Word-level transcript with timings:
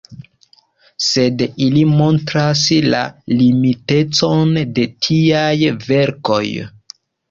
Sed 1.07 1.43
ili 1.65 1.83
montras 1.91 2.65
la 2.89 3.03
limitecon 3.37 4.59
de 4.75 4.91
tiaj 5.07 5.49
verkoj. 5.89 6.45